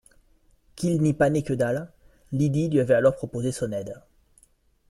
[0.75, 1.91] qu’il n’y panait que dalle.
[2.31, 4.01] Lydie lui avait alors proposé son aide